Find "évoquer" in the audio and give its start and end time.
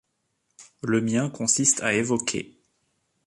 1.93-2.57